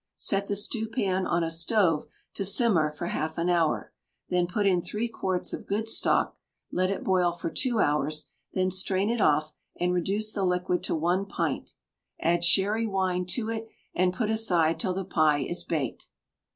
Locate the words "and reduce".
9.79-10.33